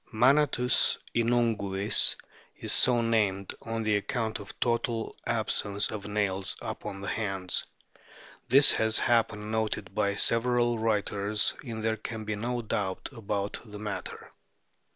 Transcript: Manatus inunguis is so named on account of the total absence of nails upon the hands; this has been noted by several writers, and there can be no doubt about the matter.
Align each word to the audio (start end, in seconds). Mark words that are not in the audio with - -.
Manatus 0.11 0.97
inunguis 1.13 2.15
is 2.55 2.73
so 2.73 3.03
named 3.03 3.53
on 3.61 3.85
account 3.87 4.39
of 4.39 4.47
the 4.47 4.53
total 4.59 5.15
absence 5.27 5.91
of 5.91 6.07
nails 6.07 6.57
upon 6.59 7.01
the 7.01 7.07
hands; 7.07 7.63
this 8.49 8.71
has 8.71 8.99
been 9.29 9.51
noted 9.51 9.93
by 9.93 10.15
several 10.15 10.79
writers, 10.79 11.53
and 11.63 11.83
there 11.83 11.97
can 11.97 12.23
be 12.25 12.35
no 12.35 12.63
doubt 12.63 13.09
about 13.11 13.59
the 13.63 13.77
matter. 13.77 14.31